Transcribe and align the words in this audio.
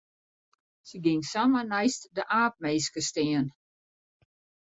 Se 0.87 0.97
gyng 1.03 1.25
samar 1.31 1.65
neist 1.71 2.03
de 2.15 2.23
aapminske 2.39 2.99
stean. 3.09 3.45